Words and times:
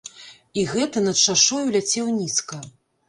І 0.61 0.61
гэты 0.71 1.03
над 1.07 1.21
шашою 1.25 1.63
ляцеў 1.77 2.05
нізка. 2.19 2.57